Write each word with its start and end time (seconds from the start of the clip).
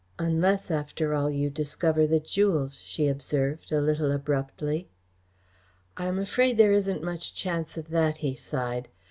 "Unless, 0.17 0.71
after 0.71 1.13
all, 1.13 1.29
you 1.29 1.51
discover 1.51 2.07
the 2.07 2.19
jewels," 2.19 2.81
she 2.81 3.07
observed, 3.07 3.71
a 3.71 3.79
little 3.79 4.11
abruptly. 4.11 4.89
"I 5.95 6.07
am 6.07 6.17
afraid 6.17 6.57
there 6.57 6.73
isn't 6.73 7.03
much 7.03 7.35
chance 7.35 7.77
of 7.77 7.89
that," 7.89 8.17
he 8.17 8.33
sighed. 8.33 8.87